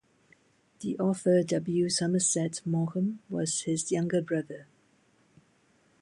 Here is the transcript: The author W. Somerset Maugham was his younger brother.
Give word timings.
The 0.79 0.97
author 0.97 1.43
W. 1.43 1.87
Somerset 1.87 2.61
Maugham 2.65 3.19
was 3.29 3.61
his 3.65 3.91
younger 3.91 4.19
brother. 4.23 4.65